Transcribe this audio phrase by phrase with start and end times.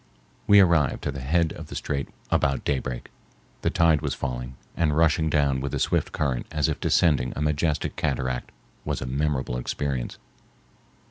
[0.47, 3.11] We arrived at the head of the strait about daybreak.
[3.61, 7.41] The tide was falling, and rushing down with the swift current as if descending a
[7.43, 8.51] majestic cataract
[8.83, 10.17] was a memorable experience.